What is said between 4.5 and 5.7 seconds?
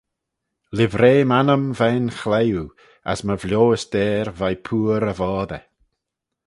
pooar y voddey.